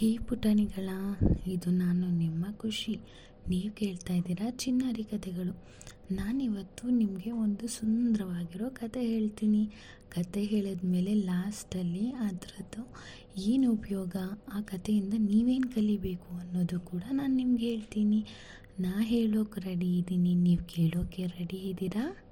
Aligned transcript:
ಹೇ 0.00 0.18
ಪುಟಾಣಿಗಳ, 0.18 0.88
ಇದು 1.46 1.70
ನಾನು 1.70 2.10
ನಿಮ್ಮ 2.10 2.46
ಖುಷಿ. 2.52 3.00
ನೀವು 3.48 3.74
ಕೇಳ್ತಾ 3.74 4.14
ಇದ್ದೀರಾ 4.14 4.50
ಚಿನ್ನಾರಿ 4.50 5.04
ಕಥೆಗಳು. 5.04 5.54
ನಾನಿವತ್ತು 6.10 6.90
ನಿಮಗೆ 6.90 7.30
ಒಂದು 7.30 7.66
ಸುಂದರವಾಗಿರೋ 7.66 8.70
ಕತೆ 8.70 9.00
ಹೇಳ್ತೀನಿ. 9.06 9.70
ಕತೆ 10.08 10.44
ಹೇಳಿದ್ಮೇಲೆ 10.44 11.14
ಲಾಸ್ಟಲ್ಲಿ 11.14 12.10
ಅದರದ್ದು 12.10 12.82
ಏನು 13.38 13.72
ಉಪಯೋಗ? 13.72 14.16
ಆ 14.52 14.60
ಕಥೆಯಿಂದ 14.60 15.14
ನೀವೇನು 15.18 15.74
ಕಲಿಬೇಕು 15.74 16.38
ಅನ್ನೋದು 16.38 16.80
ಕೂಡ 16.80 17.02
ನಾನು 17.12 17.34
ನಿಮ್ಗೆ 17.34 17.70
ಹೇಳ್ತೀನಿ. 17.70 18.24
ನಾ 18.80 19.00
ಹೇಳೋಕೆ 19.02 19.60
ರೆಡಿ 19.60 19.98
ಇದ್ದೀನಿ 19.98 20.34
ನೀವು 20.34 20.64
ಕೇಳೋಕ್ಕೆ 20.64 21.26
ರೆಡಿ 21.26 21.56
ಇದ್ದೀರಾ 21.56 22.27